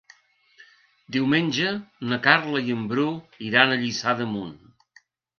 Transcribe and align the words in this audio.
Diumenge 1.17 1.73
na 2.13 2.17
Carla 2.27 2.61
i 2.69 2.73
en 2.77 2.87
Bru 2.93 3.05
iran 3.49 3.75
a 3.75 3.77
Lliçà 3.83 4.15
d'Amunt. 4.23 4.57